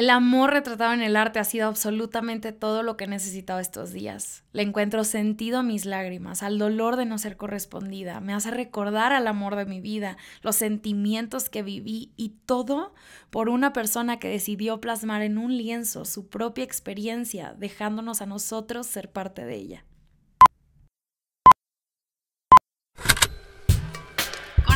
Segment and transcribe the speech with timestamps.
[0.00, 3.92] El amor retratado en el arte ha sido absolutamente todo lo que he necesitado estos
[3.92, 4.44] días.
[4.54, 8.18] Le encuentro sentido a mis lágrimas, al dolor de no ser correspondida.
[8.20, 12.94] Me hace recordar al amor de mi vida, los sentimientos que viví y todo
[13.28, 18.86] por una persona que decidió plasmar en un lienzo su propia experiencia, dejándonos a nosotros
[18.86, 19.84] ser parte de ella.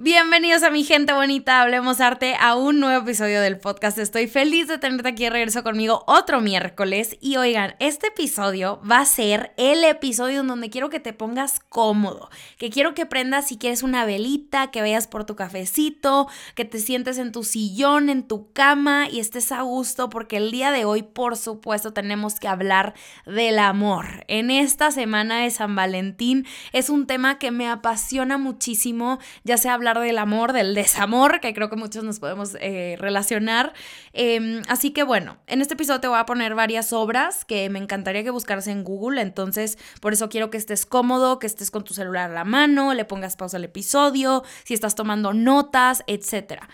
[0.00, 3.98] Bienvenidos a mi gente bonita, Hablemos Arte, a un nuevo episodio del podcast.
[3.98, 7.16] Estoy feliz de tenerte aquí de regreso conmigo otro miércoles.
[7.20, 11.58] Y oigan, este episodio va a ser el episodio en donde quiero que te pongas
[11.58, 16.64] cómodo, que quiero que prendas si quieres una velita, que vayas por tu cafecito, que
[16.64, 20.70] te sientes en tu sillón, en tu cama y estés a gusto, porque el día
[20.70, 22.94] de hoy, por supuesto, tenemos que hablar
[23.26, 24.24] del amor.
[24.28, 29.74] En esta semana de San Valentín es un tema que me apasiona muchísimo, ya sea
[29.96, 33.72] del amor, del desamor, que creo que muchos nos podemos eh, relacionar.
[34.12, 37.78] Em, así que bueno, en este episodio te voy a poner varias obras que me
[37.78, 41.84] encantaría que buscaras en Google, entonces por eso quiero que estés cómodo, que estés con
[41.84, 46.68] tu celular a la mano, le pongas pausa al episodio, si estás tomando notas, etcétera.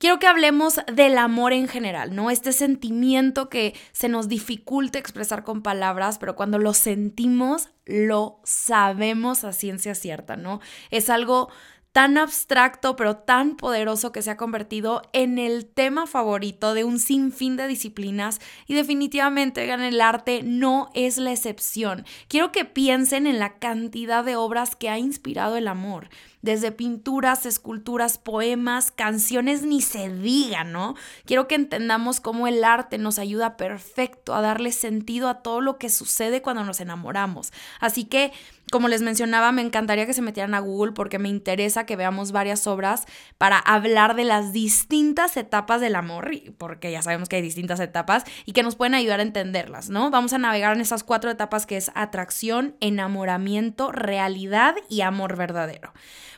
[0.00, 2.30] Quiero que hablemos del amor en general, ¿no?
[2.30, 9.44] Este sentimiento que se nos dificulta expresar con palabras, pero cuando lo sentimos, lo sabemos
[9.44, 10.60] a ciencia cierta, ¿no?
[10.90, 11.50] Es algo
[11.92, 16.98] tan abstracto pero tan poderoso que se ha convertido en el tema favorito de un
[16.98, 22.04] sinfín de disciplinas y definitivamente en el arte no es la excepción.
[22.28, 26.08] Quiero que piensen en la cantidad de obras que ha inspirado el amor
[26.42, 30.94] desde pinturas, esculturas, poemas, canciones, ni se diga, ¿no?
[31.26, 35.78] Quiero que entendamos cómo el arte nos ayuda perfecto a darle sentido a todo lo
[35.78, 37.52] que sucede cuando nos enamoramos.
[37.78, 38.32] Así que,
[38.70, 42.32] como les mencionaba, me encantaría que se metieran a Google porque me interesa que veamos
[42.32, 43.04] varias obras
[43.38, 48.24] para hablar de las distintas etapas del amor, porque ya sabemos que hay distintas etapas
[48.44, 50.10] y que nos pueden ayudar a entenderlas, ¿no?
[50.10, 55.92] Vamos a navegar en esas cuatro etapas que es atracción, enamoramiento, realidad y amor verdadero.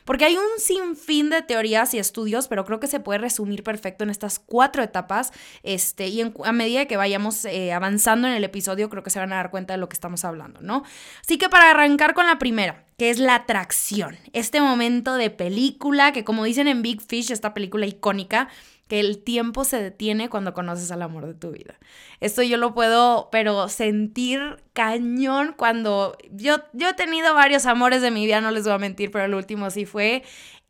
[0.05, 4.03] Porque hay un sinfín de teorías y estudios, pero creo que se puede resumir perfecto
[4.03, 5.31] en estas cuatro etapas.
[5.63, 9.33] Este, y a medida que vayamos eh, avanzando en el episodio, creo que se van
[9.33, 10.83] a dar cuenta de lo que estamos hablando, ¿no?
[11.21, 14.17] Así que para arrancar con la primera, que es la atracción.
[14.33, 18.49] Este momento de película, que como dicen en Big Fish, esta película icónica,
[18.87, 21.79] que el tiempo se detiene cuando conoces al amor de tu vida.
[22.19, 28.11] Esto yo lo puedo, pero sentir cañón cuando yo, yo he tenido varios amores de
[28.11, 30.23] mi vida, no les voy a mentir, pero el último sí fue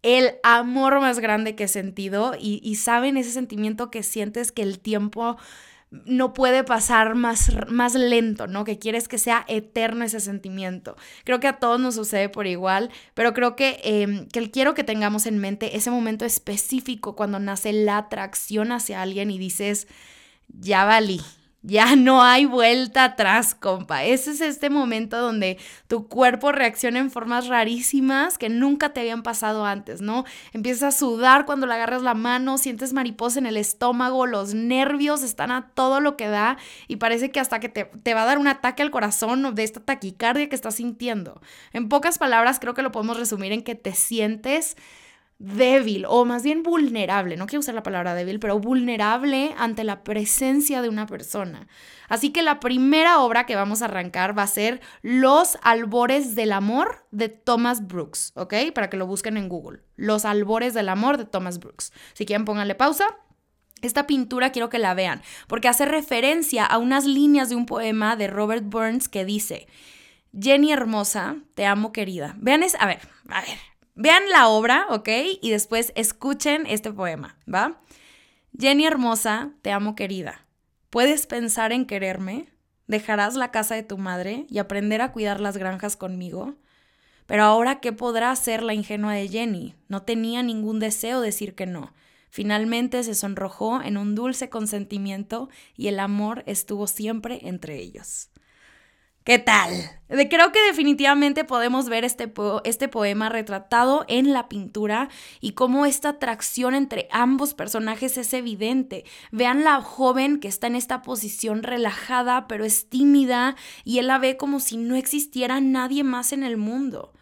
[0.03, 4.61] el amor más grande que he sentido y, y saben ese sentimiento que sientes que
[4.61, 5.37] el tiempo
[6.05, 8.63] no puede pasar más, más lento, ¿no?
[8.63, 10.95] Que quieres que sea eterno ese sentimiento.
[11.23, 14.83] Creo que a todos nos sucede por igual, pero creo que, eh, que quiero que
[14.83, 19.87] tengamos en mente ese momento específico cuando nace la atracción hacia alguien y dices,
[20.47, 21.21] ya valí,
[21.63, 24.03] ya no hay vuelta atrás, compa.
[24.03, 25.57] Ese es este momento donde
[25.87, 30.25] tu cuerpo reacciona en formas rarísimas que nunca te habían pasado antes, ¿no?
[30.51, 35.23] Empiezas a sudar cuando le agarras la mano, sientes mariposa en el estómago, los nervios
[35.23, 36.57] están a todo lo que da
[36.89, 39.63] y parece que hasta que te, te va a dar un ataque al corazón de
[39.63, 41.41] esta taquicardia que estás sintiendo.
[41.71, 44.75] En pocas palabras, creo que lo podemos resumir en que te sientes
[45.43, 50.03] débil o más bien vulnerable, no quiero usar la palabra débil, pero vulnerable ante la
[50.03, 51.67] presencia de una persona.
[52.07, 56.53] Así que la primera obra que vamos a arrancar va a ser Los albores del
[56.53, 58.53] amor de Thomas Brooks, ¿ok?
[58.73, 59.81] Para que lo busquen en Google.
[59.97, 61.91] Los albores del amor de Thomas Brooks.
[62.13, 63.05] Si quieren, pónganle pausa.
[63.81, 68.15] Esta pintura quiero que la vean, porque hace referencia a unas líneas de un poema
[68.15, 69.67] de Robert Burns que dice,
[70.39, 72.33] Jenny hermosa, te amo querida.
[72.37, 73.57] Vean, es, a ver, a ver,
[73.95, 75.09] Vean la obra, ¿ok?
[75.41, 77.81] Y después escuchen este poema, ¿va?
[78.57, 80.45] Jenny hermosa, te amo querida.
[80.89, 82.49] ¿Puedes pensar en quererme?
[82.87, 86.55] ¿Dejarás la casa de tu madre y aprender a cuidar las granjas conmigo?
[87.25, 89.75] Pero ahora, ¿qué podrá hacer la ingenua de Jenny?
[89.87, 91.93] No tenía ningún deseo decir que no.
[92.29, 98.29] Finalmente se sonrojó en un dulce consentimiento y el amor estuvo siempre entre ellos.
[99.23, 99.71] ¿Qué tal?
[100.09, 102.31] Creo que definitivamente podemos ver este,
[102.65, 105.07] este, poema retratado en la pintura
[105.39, 109.05] y cómo esta atracción entre ambos personajes es evidente.
[109.31, 113.55] Vean la joven que está en esta posición relajada pero es tímida
[113.85, 117.13] y él la ve como si no existiera nadie más en el mundo.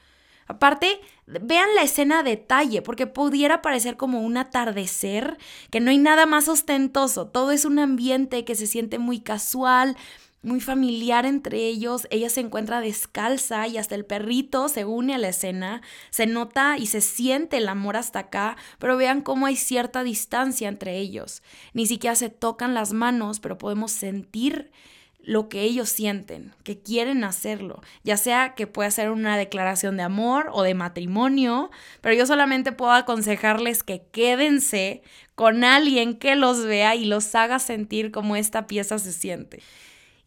[0.47, 5.37] Aparte, vean la escena a detalle, porque pudiera parecer como un atardecer,
[5.69, 9.95] que no hay nada más ostentoso, todo es un ambiente que se siente muy casual,
[10.41, 12.07] muy familiar entre ellos.
[12.09, 15.81] Ella se encuentra descalza y hasta el perrito se une a la escena.
[16.09, 20.67] Se nota y se siente el amor hasta acá, pero vean cómo hay cierta distancia
[20.67, 21.43] entre ellos.
[21.73, 24.71] Ni siquiera se tocan las manos, pero podemos sentir
[25.23, 30.03] lo que ellos sienten, que quieren hacerlo, ya sea que pueda ser una declaración de
[30.03, 31.69] amor o de matrimonio,
[32.01, 35.03] pero yo solamente puedo aconsejarles que quédense
[35.35, 39.61] con alguien que los vea y los haga sentir como esta pieza se siente.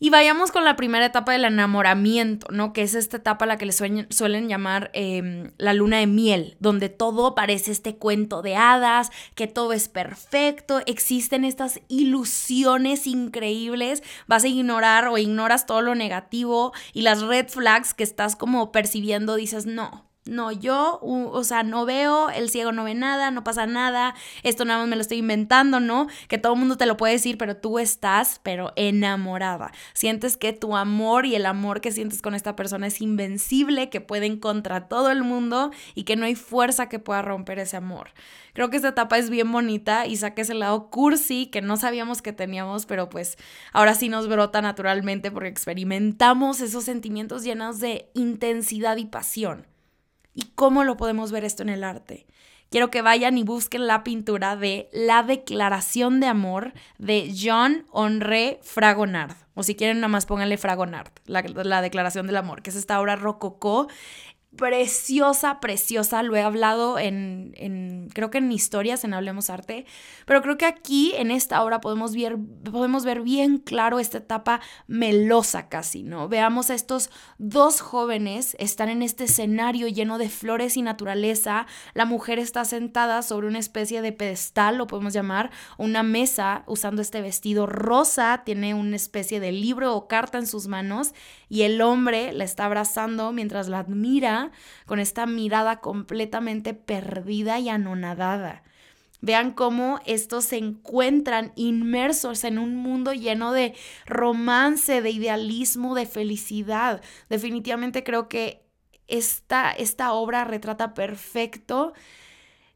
[0.04, 2.74] Y vayamos con la primera etapa del enamoramiento, ¿no?
[2.74, 6.58] Que es esta etapa a la que le suelen, llamar em, la luna de miel,
[6.60, 14.02] donde todo parece este cuento de hadas, que todo es perfecto, existen estas ilusiones increíbles,
[14.26, 18.72] vas a ignorar o ignoras todo lo negativo y las red flags que estás como
[18.72, 23.44] percibiendo, dices, no, no, yo, o sea, no veo, el ciego no ve nada, no
[23.44, 26.06] pasa nada, esto nada más me lo estoy inventando, ¿no?
[26.28, 29.70] Que todo el mundo te lo puede decir, pero tú estás, pero enamorada.
[29.92, 34.00] Sientes que tu amor y el amor que sientes con esta persona es invencible, que
[34.00, 38.10] pueden contra todo el mundo y que no hay fuerza que pueda romper ese amor.
[38.54, 42.22] Creo que esta etapa es bien bonita y saca ese lado cursi que no sabíamos
[42.22, 43.36] que teníamos, pero pues
[43.74, 49.73] ahora sí nos brota naturalmente porque experimentamos esos sentimientos llenos de intensidad y pasión.
[50.34, 52.26] ¿Y cómo lo podemos ver esto en el arte?
[52.70, 58.58] Quiero que vayan y busquen la pintura de La Declaración de Amor de John Henri
[58.62, 59.36] Fragonard.
[59.54, 63.00] O si quieren, nada más pónganle Fragonard, la, la Declaración del Amor, que es esta
[63.00, 63.86] obra rococó
[64.56, 66.22] preciosa, preciosa.
[66.22, 69.86] Lo he hablado en, creo que en historias, en Hablemos Arte,
[70.26, 72.36] pero creo que aquí en esta obra podemos ver,
[72.70, 76.28] podemos ver bien claro esta etapa melosa casi, ¿no?
[76.28, 81.66] Veamos a estos dos jóvenes, están en este escenario lleno de flores y naturaleza.
[81.94, 87.02] La mujer está sentada sobre una especie de pedestal, lo podemos llamar, una mesa, usando
[87.02, 91.12] este vestido rosa, tiene una especie de libro o carta en sus manos
[91.48, 94.43] y el hombre la está abrazando mientras la admira
[94.86, 98.62] con esta mirada completamente perdida y anonadada.
[99.20, 103.74] Vean cómo estos se encuentran inmersos en un mundo lleno de
[104.04, 107.00] romance, de idealismo, de felicidad.
[107.30, 108.66] Definitivamente creo que
[109.08, 111.94] esta, esta obra retrata perfecto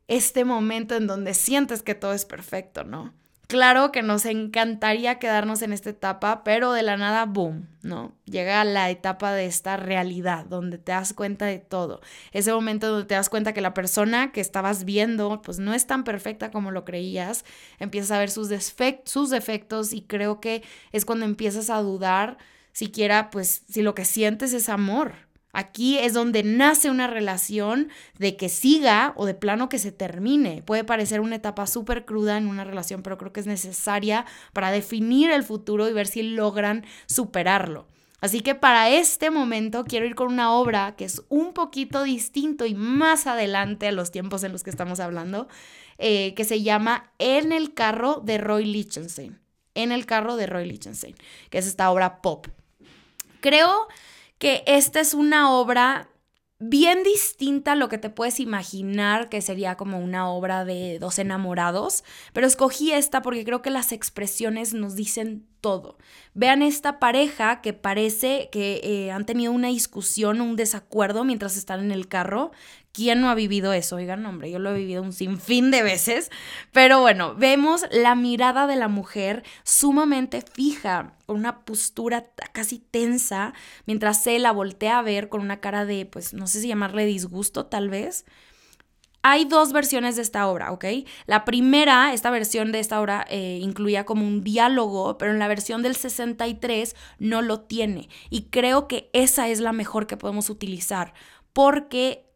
[0.06, 3.12] este momento en donde sientes que todo es perfecto, ¿no?
[3.48, 8.14] Claro que nos encantaría quedarnos en esta etapa, pero de la nada, boom, ¿no?
[8.26, 12.02] Llega la etapa de esta realidad, donde te das cuenta de todo.
[12.32, 15.86] Ese momento donde te das cuenta que la persona que estabas viendo, pues no es
[15.86, 17.46] tan perfecta como lo creías,
[17.78, 18.50] empiezas a ver sus,
[19.04, 20.62] sus defectos y creo que
[20.92, 22.36] es cuando empiezas a dudar
[22.72, 25.14] siquiera, pues, si lo que sientes es amor,
[25.58, 30.62] Aquí es donde nace una relación de que siga o de plano que se termine.
[30.62, 34.70] Puede parecer una etapa súper cruda en una relación, pero creo que es necesaria para
[34.70, 37.88] definir el futuro y ver si logran superarlo.
[38.20, 42.64] Así que para este momento quiero ir con una obra que es un poquito distinto
[42.64, 45.49] y más adelante a los tiempos en los que estamos hablando,
[45.99, 49.40] eh, que se llama En el carro de Roy Lichtenstein.
[49.75, 51.16] En el carro de Roy Lichtenstein,
[51.50, 52.46] que es esta obra pop.
[53.40, 53.88] Creo
[54.38, 56.08] que esta es una obra
[56.61, 61.20] bien distinta a lo que te puedes imaginar que sería como una obra de dos
[61.20, 62.02] enamorados,
[62.32, 65.99] pero escogí esta porque creo que las expresiones nos dicen todo.
[66.35, 71.81] Vean esta pareja que parece que eh, han tenido una discusión, un desacuerdo mientras están
[71.81, 72.51] en el carro.
[72.98, 73.94] ¿Quién no ha vivido eso?
[73.94, 76.32] Oigan, hombre, yo lo he vivido un sinfín de veces.
[76.72, 83.55] Pero bueno, vemos la mirada de la mujer sumamente fija, con una postura casi tensa,
[83.86, 87.06] mientras se la voltea a ver con una cara de, pues, no sé si llamarle
[87.06, 88.24] disgusto tal vez.
[89.22, 90.86] Hay dos versiones de esta obra, ¿ok?
[91.26, 95.46] La primera, esta versión de esta obra eh, incluía como un diálogo, pero en la
[95.46, 98.08] versión del 63 no lo tiene.
[98.28, 101.14] Y creo que esa es la mejor que podemos utilizar,
[101.52, 102.28] porque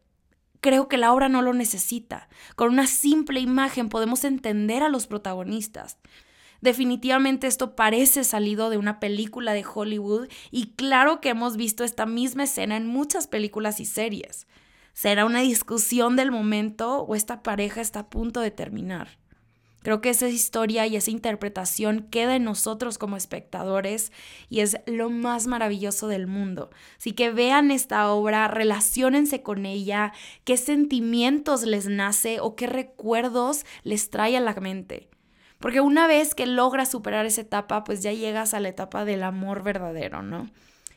[0.63, 2.29] creo que la obra no lo necesita.
[2.55, 5.99] Con una simple imagen podemos entender a los protagonistas.
[6.61, 12.05] Definitivamente esto parece salido de una película de Hollywood y claro que hemos visto esta
[12.05, 14.47] misma escena en muchas películas y series.
[14.93, 19.09] ¿Será una discusión del momento o esta pareja está a punto de terminar?
[19.83, 24.11] Creo que esa historia y esa interpretación queda en nosotros como espectadores
[24.49, 26.71] y es lo más maravilloso del mundo.
[26.97, 30.13] Así que vean esta obra, relaciónense con ella,
[30.45, 35.09] qué sentimientos les nace o qué recuerdos les trae a la mente.
[35.59, 39.23] Porque una vez que logras superar esa etapa, pues ya llegas a la etapa del
[39.23, 40.49] amor verdadero, ¿no?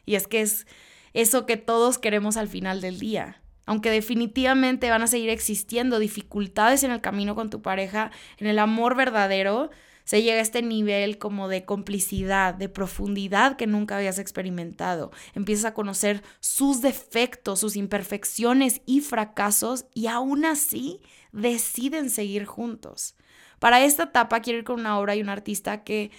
[0.05, 0.67] Y es que es
[1.13, 6.85] eso que todos queremos al final del día aunque definitivamente van a seguir existiendo dificultades
[6.85, 9.71] en el camino con tu pareja, en el amor verdadero,
[10.05, 15.11] se llega a este nivel como de complicidad, de profundidad que nunca habías experimentado.
[15.35, 21.01] Empiezas a conocer sus defectos, sus imperfecciones y fracasos y aún así
[21.33, 23.17] deciden seguir juntos.
[23.59, 26.13] Para esta etapa quiero ir con una obra y un artista que,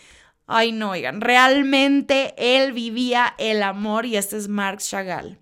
[0.48, 5.40] ay no, oigan, realmente él vivía el amor y este es Marc Chagall.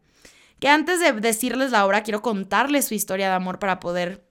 [0.59, 4.25] Que antes de decirles la obra, quiero contarles su historia de amor para poder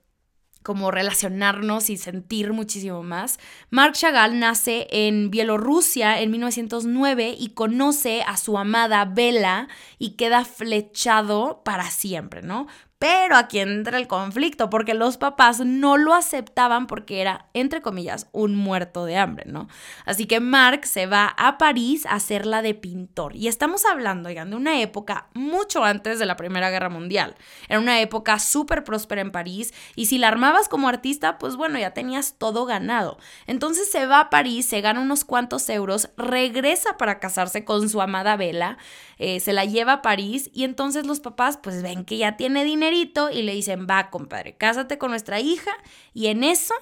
[0.65, 3.37] como relacionarnos y sentir muchísimo más.
[3.69, 9.67] Marc Chagall nace en Bielorrusia en 1909 y conoce a su amada Bella
[9.99, 12.65] y queda flechado para siempre, ¿no?
[12.97, 18.29] Pero aquí entra el conflicto, porque los papás no lo aceptaban porque era, entre comillas,
[18.31, 19.67] un muerto de hambre, ¿no?
[20.05, 23.35] Así que Mark se va a París a hacerla de pintor.
[23.35, 27.35] Y estamos hablando, oigan, de una época mucho antes de la Primera Guerra Mundial.
[27.67, 31.77] Era una época súper próspera en París y si la armabas como artista, pues bueno,
[31.77, 33.17] ya tenías todo ganado.
[33.45, 38.01] Entonces se va a París, se gana unos cuantos euros, regresa para casarse con su
[38.01, 38.77] amada Vela,
[39.17, 42.63] eh, se la lleva a París y entonces los papás pues ven que ya tiene
[42.63, 42.84] dinero
[43.31, 45.71] y le dicen, va, compadre, cásate con nuestra hija.
[46.13, 46.73] Y en eso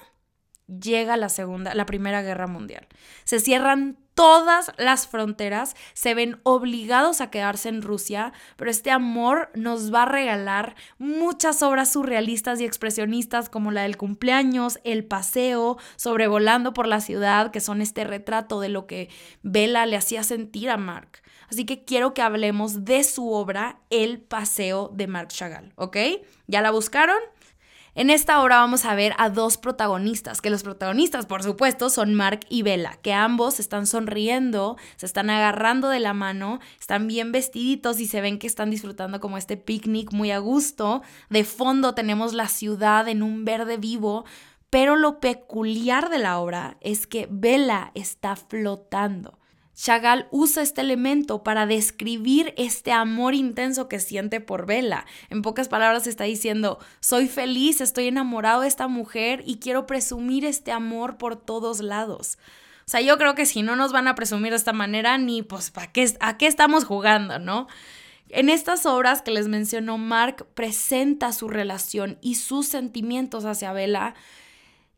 [0.66, 2.86] llega la segunda, la primera guerra mundial.
[3.24, 9.50] Se cierran todas las fronteras, se ven obligados a quedarse en Rusia, pero este amor
[9.54, 15.78] nos va a regalar muchas obras surrealistas y expresionistas como la del cumpleaños, El paseo,
[15.96, 19.10] sobrevolando por la ciudad, que son este retrato de lo que
[19.42, 21.22] Bella le hacía sentir a Mark.
[21.50, 25.96] Así que quiero que hablemos de su obra El Paseo de Marc Chagall, ¿ok?
[26.46, 27.18] ¿Ya la buscaron?
[27.96, 32.12] En esta obra vamos a ver a dos protagonistas, que los protagonistas, por supuesto, son
[32.12, 37.30] Mark y Bella, que ambos están sonriendo, se están agarrando de la mano, están bien
[37.30, 41.02] vestiditos y se ven que están disfrutando como este picnic muy a gusto.
[41.30, 44.24] De fondo tenemos la ciudad en un verde vivo,
[44.70, 49.38] pero lo peculiar de la obra es que Bella está flotando.
[49.74, 55.04] Chagall usa este elemento para describir este amor intenso que siente por Bella.
[55.30, 60.44] En pocas palabras está diciendo, soy feliz, estoy enamorado de esta mujer y quiero presumir
[60.44, 62.38] este amor por todos lados.
[62.86, 65.42] O sea, yo creo que si no nos van a presumir de esta manera, ni
[65.42, 67.66] pues, ¿para qué, ¿a qué estamos jugando, no?
[68.28, 74.14] En estas obras que les mencionó, Mark presenta su relación y sus sentimientos hacia Bella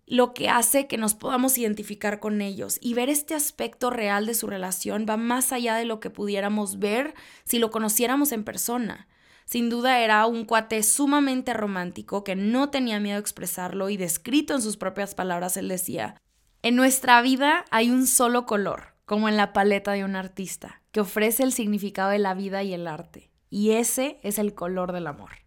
[0.06, 4.34] lo que hace que nos podamos identificar con ellos y ver este aspecto real de
[4.34, 9.08] su relación va más allá de lo que pudiéramos ver si lo conociéramos en persona.
[9.44, 14.54] Sin duda era un cuate sumamente romántico que no tenía miedo a expresarlo y descrito
[14.54, 16.20] en sus propias palabras él decía,
[16.62, 21.00] en nuestra vida hay un solo color, como en la paleta de un artista, que
[21.00, 25.06] ofrece el significado de la vida y el arte, y ese es el color del
[25.06, 25.45] amor.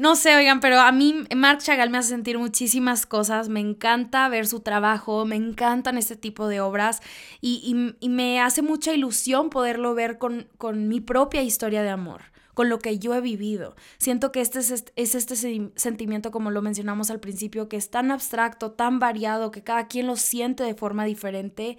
[0.00, 3.50] No sé, oigan, pero a mí Marc Chagall me hace sentir muchísimas cosas.
[3.50, 7.02] Me encanta ver su trabajo, me encantan este tipo de obras
[7.42, 7.74] y,
[8.08, 12.22] me hace mucha ilusión poderlo ver con, con, mi propia historia de amor,
[12.54, 13.76] con lo que yo he vivido.
[13.98, 15.36] Siento que este es, es este
[15.76, 20.06] sentimiento, como lo mencionamos al principio, que es tan abstracto, tan variado, que cada quien
[20.06, 21.76] lo siente de forma diferente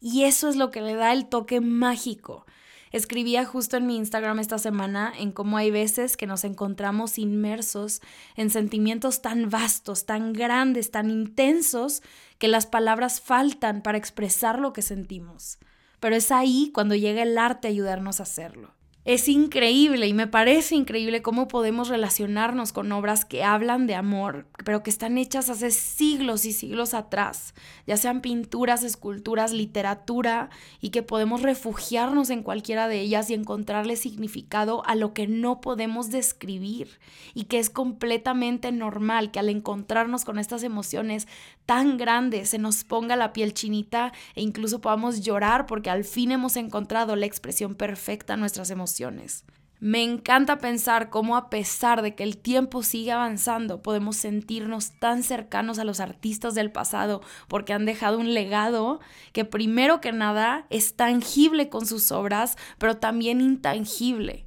[0.00, 2.46] y eso es lo que le da el toque mágico.
[2.90, 8.00] Escribía justo en mi Instagram esta semana en cómo hay veces que nos encontramos inmersos
[8.34, 12.02] en sentimientos tan vastos, tan grandes, tan intensos,
[12.38, 15.58] que las palabras faltan para expresar lo que sentimos.
[16.00, 18.74] Pero es ahí cuando llega el arte a ayudarnos a hacerlo.
[19.10, 24.46] Es increíble y me parece increíble cómo podemos relacionarnos con obras que hablan de amor,
[24.64, 27.52] pero que están hechas hace siglos y siglos atrás,
[27.88, 30.48] ya sean pinturas, esculturas, literatura,
[30.80, 35.60] y que podemos refugiarnos en cualquiera de ellas y encontrarle significado a lo que no
[35.60, 37.00] podemos describir,
[37.34, 41.26] y que es completamente normal que al encontrarnos con estas emociones
[41.66, 46.30] tan grandes se nos ponga la piel chinita e incluso podamos llorar porque al fin
[46.30, 48.99] hemos encontrado la expresión perfecta a nuestras emociones
[49.82, 55.22] me encanta pensar cómo a pesar de que el tiempo sigue avanzando, podemos sentirnos tan
[55.22, 59.00] cercanos a los artistas del pasado porque han dejado un legado
[59.32, 64.44] que primero que nada es tangible con sus obras, pero también intangible.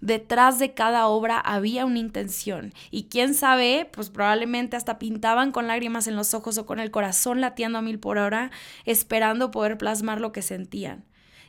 [0.00, 5.68] Detrás de cada obra había una intención y quién sabe, pues probablemente hasta pintaban con
[5.68, 8.50] lágrimas en los ojos o con el corazón latiendo a mil por hora,
[8.86, 11.04] esperando poder plasmar lo que sentían.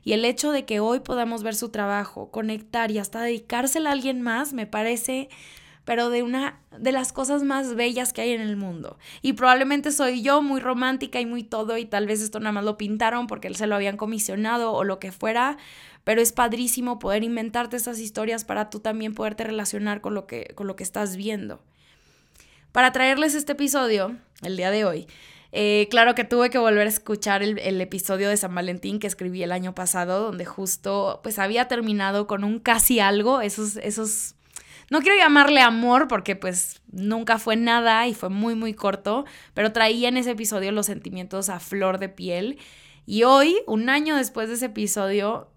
[0.05, 3.93] Y el hecho de que hoy podamos ver su trabajo, conectar y hasta dedicársela a
[3.93, 5.27] alguien más, me parece
[5.85, 8.97] pero de una de las cosas más bellas que hay en el mundo.
[9.21, 12.65] Y probablemente soy yo muy romántica y muy todo y tal vez esto nada más
[12.65, 15.57] lo pintaron porque él se lo habían comisionado o lo que fuera,
[16.03, 20.53] pero es padrísimo poder inventarte esas historias para tú también poderte relacionar con lo que
[20.55, 21.61] con lo que estás viendo.
[22.71, 25.07] Para traerles este episodio el día de hoy,
[25.57, 29.07] Eh, claro que tuve que volver a escuchar el, el, episodio de San Valentín que
[29.07, 34.35] escribí el año pasado, donde justo pues había terminado con un casi algo, esos, esos,
[34.91, 39.71] no quiero llamarle amor porque pues nunca fue nada y fue muy muy corto, pero
[39.71, 42.59] traía en ese episodio los sentimientos a flor de piel.
[43.05, 45.47] Y hoy, un año después de ese episodio,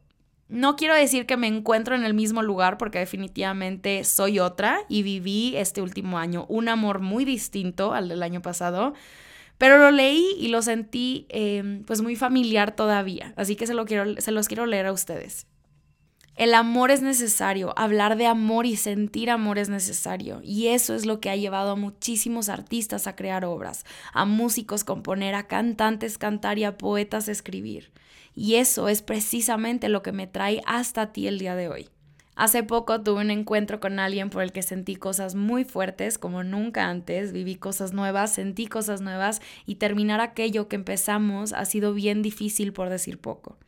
[0.47, 5.03] no quiero decir que me encuentro en el mismo lugar porque definitivamente soy otra y
[5.03, 8.95] viví este último año un amor muy distinto al del año pasado,
[9.59, 13.85] pero lo leí y lo sentí em, pues muy familiar todavía, así que se, lo
[13.85, 15.47] quiero, se los quiero leer a ustedes.
[16.39, 20.41] El amor es necesario, hablar de amor y sentir amor es necesario.
[20.45, 24.85] Y eso es lo que ha llevado a muchísimos artistas a crear obras, a músicos
[24.85, 27.91] componer, a cantantes cantar y a poetas escribir.
[28.37, 31.89] Y eso es precisamente lo que me trae hasta ti el día de hoy.
[32.39, 36.45] Hace poco tuve un encuentro con alguien por el que sentí cosas muy fuertes como
[36.45, 41.95] nunca antes, viví cosas nuevas, sentí cosas nuevas y terminar aquello que empezamos ha sido
[41.95, 43.59] bien difícil por decir poco.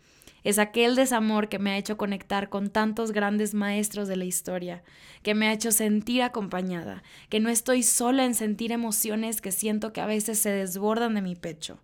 [0.45, 4.85] Es aquel desamor que me ha hecho conectar con tantos grandes maestros de la historia,
[5.25, 9.93] que me ha hecho sentir acompañada, que no estoy sola en sentir emociones que siento
[9.93, 11.81] que a veces se desbordan de mi pecho,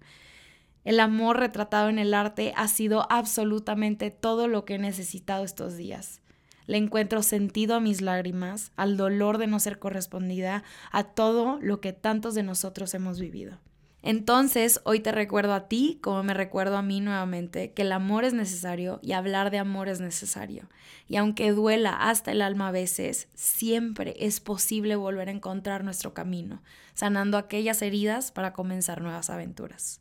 [0.85, 5.77] el amor retratado en el arte ha sido absolutamente todo lo que he necesitado estos
[5.77, 6.21] días.
[6.67, 11.81] Le encuentro sentido a mis lágrimas, al dolor de no ser correspondida, a todo lo
[11.81, 13.59] que tantos de nosotros hemos vivido.
[14.07, 18.25] Entonces, hoy te recuerdo a ti, como me recuerdo a mí nuevamente, que el amor
[18.25, 20.69] es necesario y hablar de amor es necesario.
[21.09, 26.15] Y aunque duela hasta el alma a veces, siempre es posible volver a encontrar nuestro
[26.15, 26.63] camino,
[26.95, 30.01] sanando aquellas heridas para comenzar nuevas aventuras.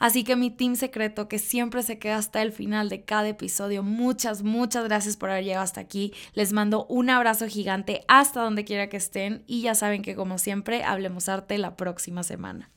[0.00, 3.82] Así que mi team secreto que siempre se queda hasta el final de cada episodio,
[3.82, 6.12] muchas, muchas gracias por haber llegado hasta aquí.
[6.32, 10.38] Les mando un abrazo gigante hasta donde quiera que estén y ya saben que como
[10.38, 12.70] siempre, hablemos arte la próxima semana.